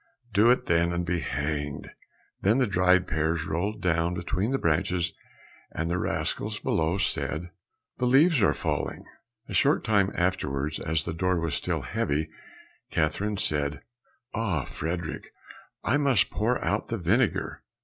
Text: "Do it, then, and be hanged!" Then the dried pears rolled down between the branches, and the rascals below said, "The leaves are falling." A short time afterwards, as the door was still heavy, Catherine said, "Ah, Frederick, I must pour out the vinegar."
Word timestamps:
"Do 0.33 0.49
it, 0.49 0.65
then, 0.65 0.91
and 0.91 1.05
be 1.05 1.19
hanged!" 1.19 1.91
Then 2.41 2.57
the 2.57 2.65
dried 2.65 3.05
pears 3.05 3.45
rolled 3.45 3.83
down 3.83 4.15
between 4.15 4.49
the 4.49 4.57
branches, 4.57 5.13
and 5.71 5.91
the 5.91 5.99
rascals 5.99 6.57
below 6.57 6.97
said, 6.97 7.51
"The 7.99 8.07
leaves 8.07 8.41
are 8.41 8.55
falling." 8.55 9.05
A 9.47 9.53
short 9.53 9.83
time 9.83 10.11
afterwards, 10.15 10.79
as 10.79 11.03
the 11.03 11.13
door 11.13 11.39
was 11.39 11.53
still 11.53 11.81
heavy, 11.83 12.31
Catherine 12.89 13.37
said, 13.37 13.83
"Ah, 14.33 14.63
Frederick, 14.65 15.35
I 15.83 15.97
must 15.97 16.31
pour 16.31 16.59
out 16.65 16.87
the 16.87 16.97
vinegar." 16.97 17.61